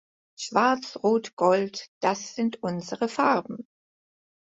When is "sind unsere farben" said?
2.33-3.67